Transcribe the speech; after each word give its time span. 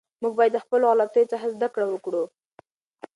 موږ 0.21 0.33
باید 0.37 0.53
د 0.55 0.63
خپلو 0.63 0.85
غلطیو 0.91 1.31
څخه 1.33 1.45
زده 1.55 1.67
کړه 1.73 1.85
وکړو. 1.89 2.23